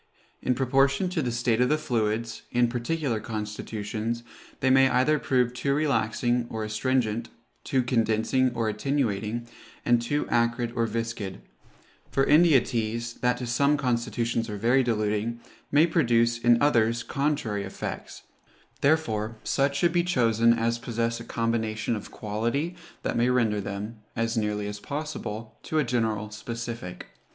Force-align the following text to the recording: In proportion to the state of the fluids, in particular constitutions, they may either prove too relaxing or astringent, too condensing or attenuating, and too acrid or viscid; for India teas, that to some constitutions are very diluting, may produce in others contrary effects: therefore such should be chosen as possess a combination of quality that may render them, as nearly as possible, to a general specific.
In 0.41 0.55
proportion 0.55 1.09
to 1.09 1.21
the 1.21 1.31
state 1.31 1.61
of 1.61 1.69
the 1.69 1.77
fluids, 1.77 2.41
in 2.49 2.67
particular 2.69 3.19
constitutions, 3.19 4.23
they 4.59 4.71
may 4.71 4.89
either 4.89 5.19
prove 5.19 5.53
too 5.53 5.75
relaxing 5.75 6.47
or 6.49 6.63
astringent, 6.63 7.29
too 7.63 7.83
condensing 7.83 8.51
or 8.55 8.67
attenuating, 8.67 9.47
and 9.85 10.01
too 10.01 10.27
acrid 10.29 10.71
or 10.75 10.87
viscid; 10.87 11.39
for 12.09 12.23
India 12.23 12.61
teas, 12.61 13.13
that 13.21 13.37
to 13.37 13.45
some 13.45 13.77
constitutions 13.77 14.49
are 14.49 14.57
very 14.57 14.81
diluting, 14.81 15.39
may 15.71 15.85
produce 15.85 16.39
in 16.39 16.59
others 16.59 17.03
contrary 17.03 17.63
effects: 17.63 18.23
therefore 18.81 19.37
such 19.43 19.75
should 19.77 19.93
be 19.93 20.03
chosen 20.03 20.51
as 20.51 20.79
possess 20.79 21.19
a 21.19 21.23
combination 21.23 21.95
of 21.95 22.09
quality 22.09 22.75
that 23.03 23.15
may 23.15 23.29
render 23.29 23.61
them, 23.61 23.99
as 24.15 24.35
nearly 24.35 24.65
as 24.65 24.79
possible, 24.79 25.59
to 25.61 25.77
a 25.77 25.83
general 25.83 26.31
specific. 26.31 27.05